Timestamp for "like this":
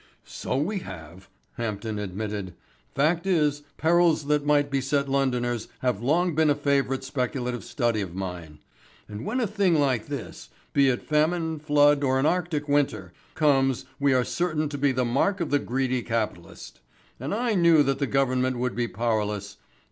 9.75-10.49